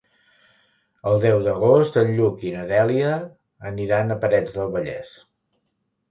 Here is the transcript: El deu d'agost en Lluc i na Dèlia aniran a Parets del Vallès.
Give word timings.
El 1.09 1.17
deu 1.25 1.41
d'agost 1.47 1.99
en 2.01 2.07
Lluc 2.19 2.41
i 2.51 2.53
na 2.55 2.63
Dèlia 2.71 3.11
aniran 3.73 4.09
a 4.09 4.17
Parets 4.23 4.55
del 4.57 4.73
Vallès. 4.77 5.13